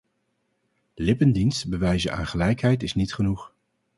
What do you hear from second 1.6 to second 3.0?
bewijzen aan gelijkheid is